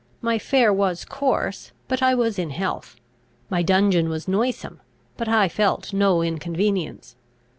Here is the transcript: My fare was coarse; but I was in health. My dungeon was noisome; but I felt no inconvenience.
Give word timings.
My 0.19 0.39
fare 0.39 0.73
was 0.73 1.05
coarse; 1.05 1.71
but 1.87 2.01
I 2.01 2.15
was 2.15 2.39
in 2.39 2.49
health. 2.49 2.95
My 3.51 3.61
dungeon 3.61 4.09
was 4.09 4.27
noisome; 4.27 4.79
but 5.15 5.27
I 5.29 5.47
felt 5.47 5.93
no 5.93 6.23
inconvenience. 6.23 7.15